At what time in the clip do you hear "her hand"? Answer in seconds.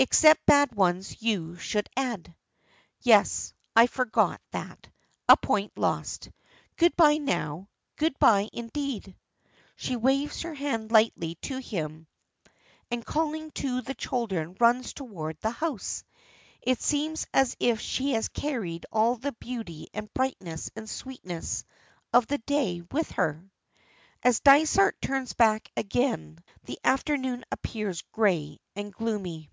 10.42-10.92